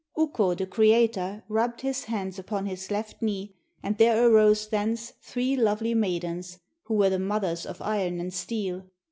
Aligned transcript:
Ukko, 0.17 0.55
the 0.55 0.65
creator, 0.65 1.43
rubbed 1.47 1.81
his 1.81 2.05
hands 2.05 2.39
upon 2.39 2.65
his 2.65 2.89
left 2.89 3.21
knee, 3.21 3.53
and 3.83 3.99
there 3.99 4.27
arose 4.27 4.67
thence 4.67 5.13
three 5.21 5.55
lovely 5.55 5.93
maidens, 5.93 6.57
who 6.85 6.95
were 6.95 7.11
the 7.11 7.19
mothers 7.19 7.67
of 7.67 7.79
iron 7.83 8.19
and 8.19 8.33
steel. 8.33 8.87